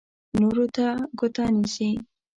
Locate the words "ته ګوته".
0.75-1.43